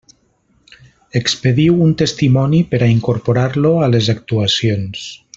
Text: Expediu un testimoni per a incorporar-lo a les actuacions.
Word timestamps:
Expediu 1.19 1.75
un 1.87 1.91
testimoni 2.01 2.61
per 2.73 2.81
a 2.85 2.89
incorporar-lo 2.97 3.75
a 3.89 3.95
les 3.97 4.09
actuacions. 4.19 5.05